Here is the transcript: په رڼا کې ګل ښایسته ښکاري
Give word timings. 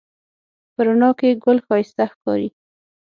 په 0.73 0.79
رڼا 0.85 1.09
کې 1.19 1.39
ګل 1.43 1.57
ښایسته 1.65 2.05
ښکاري 2.11 2.49